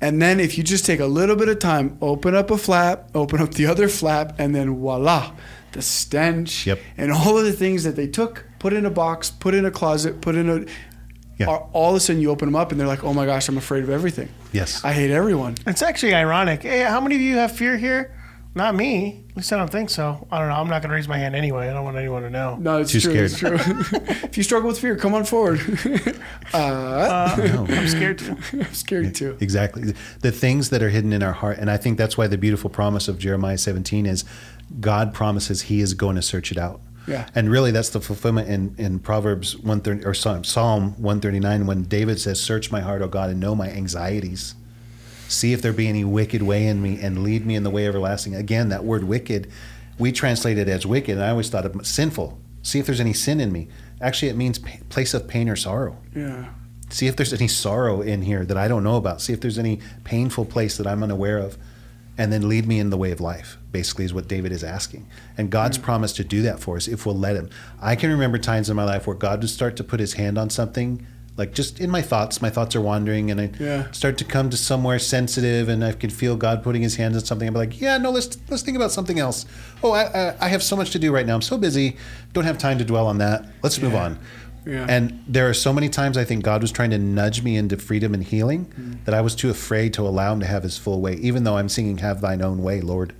[0.00, 3.08] And then if you just take a little bit of time, open up a flap,
[3.14, 5.32] open up the other flap, and then voila,
[5.76, 6.78] the stench Yep.
[6.96, 9.70] and all of the things that they took, put in a box, put in a
[9.70, 10.64] closet, put in a
[11.38, 11.46] Yeah.
[11.48, 13.48] are- all of a sudden you open them up and they're like, oh my gosh,
[13.48, 14.28] I'm afraid of everything.
[14.52, 15.54] yes I hate everyone.
[15.66, 16.62] It's actually ironic.
[16.62, 18.12] Hey, how many of you have fear here?
[18.54, 19.22] Not me.
[19.32, 20.26] At least I don't think so.
[20.32, 20.54] I don't know.
[20.54, 21.68] I'm not going to raise my hand anyway.
[21.68, 22.56] I don't want anyone to know.
[22.58, 23.12] No, it's Too true.
[23.12, 23.58] It's true.
[23.60, 25.60] if you struggle with fear, come on forward.
[26.54, 28.36] uh, Uh, I'm scared too.
[28.54, 29.36] I'm scared too.
[29.40, 29.92] Exactly.
[30.20, 31.58] The things that are hidden in our heart.
[31.58, 34.24] And I think that's why the beautiful promise of Jeremiah 17 is
[34.80, 36.80] God promises he is going to search it out.
[37.06, 37.28] Yeah.
[37.34, 42.20] And really that's the fulfillment in, in Proverbs 130 or Psalm Psalm 139 when David
[42.20, 44.54] says, Search my heart, O God, and know my anxieties.
[45.28, 47.86] See if there be any wicked way in me and lead me in the way
[47.86, 48.34] everlasting.
[48.34, 49.50] Again, that word wicked,
[49.98, 52.38] we translate it as wicked, and I always thought of sinful.
[52.62, 53.68] See if there's any sin in me.
[54.00, 55.96] Actually, it means place of pain or sorrow.
[56.14, 56.46] Yeah.
[56.90, 59.20] See if there's any sorrow in here that I don't know about.
[59.20, 61.56] See if there's any painful place that I'm unaware of.
[62.18, 65.06] And then lead me in the way of life, basically, is what David is asking.
[65.36, 65.84] And God's hmm.
[65.84, 67.50] promised to do that for us if we'll let Him.
[67.80, 70.38] I can remember times in my life where God would start to put His hand
[70.38, 72.40] on something, like just in my thoughts.
[72.40, 73.90] My thoughts are wandering, and I Yeah.
[73.92, 77.20] start to come to somewhere sensitive, and I can feel God putting His hand on
[77.22, 77.46] something.
[77.46, 79.44] I'm like, yeah, no, let's let's think about something else.
[79.82, 81.34] Oh, I, I, I have so much to do right now.
[81.34, 81.96] I'm so busy.
[82.32, 83.44] Don't have time to dwell on that.
[83.62, 84.18] Let's move on.
[84.66, 84.84] Yeah.
[84.88, 87.76] And there are so many times I think God was trying to nudge me into
[87.76, 89.04] freedom and healing Mm.
[89.04, 91.56] that I was too afraid to allow Him to have His full way, even though
[91.56, 93.12] I'm singing "Have Thine Own Way, Lord,"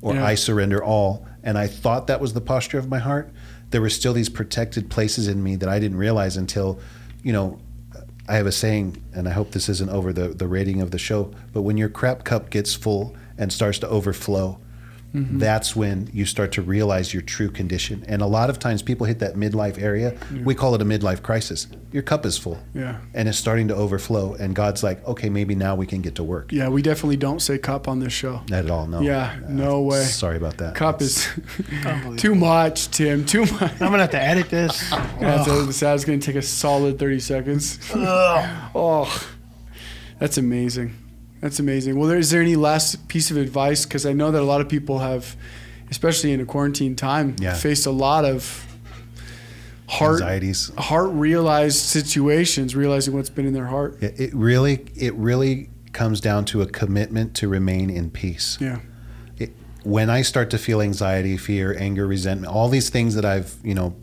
[0.00, 0.24] or Yeah.
[0.24, 3.30] "I surrender all." And I thought that was the posture of my heart.
[3.70, 6.78] There were still these protected places in me that I didn't realize until,
[7.22, 7.58] you know,
[8.26, 10.98] I have a saying, and I hope this isn't over the, the rating of the
[10.98, 14.58] show, but when your crap cup gets full and starts to overflow,
[15.14, 15.38] Mm-hmm.
[15.38, 18.04] that's when you start to realize your true condition.
[18.08, 20.18] And a lot of times people hit that midlife area.
[20.42, 21.68] We call it a midlife crisis.
[21.92, 22.58] Your cup is full.
[22.74, 22.98] Yeah.
[23.14, 24.34] And it's starting to overflow.
[24.34, 26.50] And God's like, okay, maybe now we can get to work.
[26.50, 28.42] Yeah, we definitely don't say cup on this show.
[28.48, 28.88] Not at all.
[28.88, 29.00] No.
[29.02, 30.02] Yeah, no way.
[30.02, 30.74] Sorry about that.
[30.74, 31.28] Cup is
[32.16, 33.24] too much, Tim.
[33.24, 33.72] Too much.
[33.80, 34.90] I'm gonna have to edit this.
[35.20, 37.78] That's a, this ad's going to take a solid 30 seconds.
[37.94, 39.28] oh,
[40.18, 40.94] that's amazing.
[41.44, 41.98] That's amazing.
[41.98, 43.84] Well, there, is there any last piece of advice?
[43.84, 45.36] Because I know that a lot of people have,
[45.90, 47.52] especially in a quarantine time, Yeah.
[47.52, 48.66] faced a lot of
[49.86, 50.72] heart Anxieties.
[50.78, 54.02] heart realized situations, realizing what's been in their heart.
[54.02, 58.56] It, it really, it really comes down to a commitment to remain in peace.
[58.58, 58.78] Yeah.
[59.36, 59.52] it,
[59.82, 63.74] when I start to feel anxiety, fear, anger, resentment, all these things that I've, you
[63.74, 63.94] know,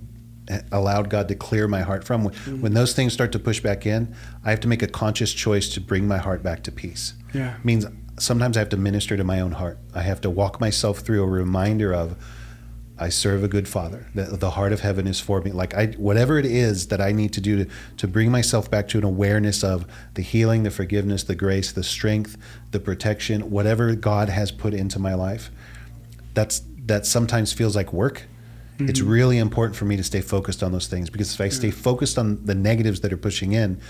[0.72, 2.62] allowed God to clear my heart from, when, mm.
[2.62, 4.14] when those things start to push back in,
[4.46, 7.16] I have to make a conscious choice to bring my heart back to peace.
[7.34, 7.56] Yeah.
[7.64, 7.86] means
[8.20, 9.80] sometimes I have to minister to my own heart.
[9.94, 12.16] I have to walk myself through a reminder of
[13.02, 14.06] I serve a good father.
[14.14, 15.52] The, the heart of heaven is for me.
[15.52, 18.88] Like I, whatever it is that I need to do to, to bring myself back
[18.90, 22.38] to an awareness of the healing, the forgiveness, the grace, the strength,
[22.70, 25.50] the protection, whatever God has put into my life.
[26.36, 28.28] That's that sometimes feels like work.
[28.76, 28.90] Mm-hmm.
[28.90, 31.72] It's really important for me to stay focused on those things because if I stay
[31.72, 33.82] focused on the negatives that are pushing in,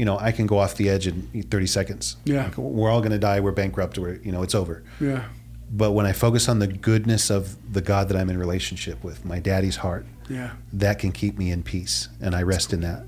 [0.00, 2.16] you know, I can go off the edge in 30 seconds.
[2.24, 2.44] Yeah.
[2.44, 3.38] Like, we're all going to die.
[3.40, 3.98] We're bankrupt.
[3.98, 4.82] We're, you know, it's over.
[4.98, 5.24] Yeah.
[5.70, 9.26] But when I focus on the goodness of the God that I'm in relationship with,
[9.26, 10.52] my daddy's heart, Yeah.
[10.72, 13.02] that can keep me in peace, and I rest in that.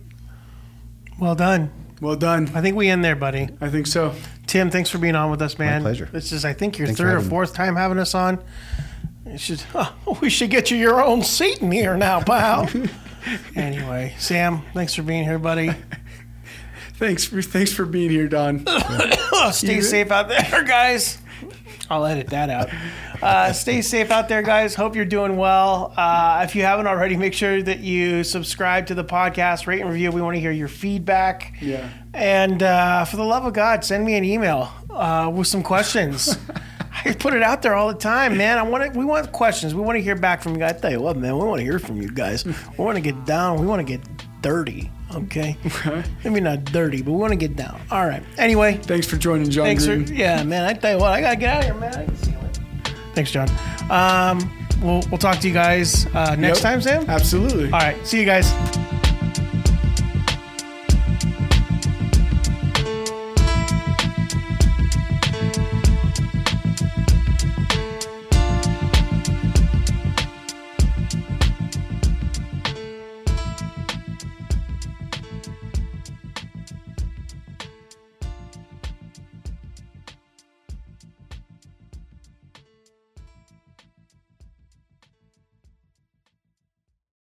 [1.19, 1.71] Well done.
[2.03, 2.51] Well done.
[2.55, 3.49] I think we end there, buddy.
[3.63, 4.15] I think so.
[4.47, 5.81] Tim, thanks for being on with us, man.
[5.81, 6.11] pleasure.
[6.13, 7.31] This is, I think, your Thanks third or having me.
[7.31, 8.39] fourth time having us on.
[9.27, 12.69] You should, oh, we should get you your own seat in here now, pal.
[13.57, 15.71] anyway, Sam, thanks for being here, buddy.
[17.03, 18.65] Thanks for thanks for being here, Don.
[19.51, 21.19] Stay safe out there, guys.
[21.91, 22.71] I'll edit that out.
[23.21, 24.77] Uh, stay safe out there, guys.
[24.77, 25.93] Hope you're doing well.
[25.97, 29.91] Uh, if you haven't already, make sure that you subscribe to the podcast, rate and
[29.91, 30.13] review.
[30.13, 31.55] We want to hear your feedback.
[31.61, 31.91] Yeah.
[32.15, 36.39] And uh, for the love of God, send me an email uh, with some questions.
[37.05, 38.59] I put it out there all the time, man.
[38.59, 39.75] I want to, we want questions.
[39.75, 40.77] We want to hear back from you guys.
[40.77, 42.45] I tell you what, man, we want to hear from you guys.
[42.45, 43.61] We want to get down.
[43.61, 44.01] We want to get
[44.41, 44.89] dirty.
[45.15, 45.57] Okay.
[46.25, 47.81] Maybe not dirty, but we want to get down.
[47.91, 48.23] All right.
[48.39, 50.15] Anyway, Thanks for joining John Thanks for, Green.
[50.17, 50.65] yeah, man.
[50.65, 51.95] I tell you what, I gotta get out of here, man.
[51.95, 52.95] I can see it.
[53.15, 53.49] Thanks, John.
[53.91, 54.39] Um,
[54.83, 56.63] we'll we'll talk to you guys uh, next Yep.
[56.63, 57.05] time, Sam.
[57.11, 57.65] Absolutely.
[57.67, 58.51] All right, see you guys.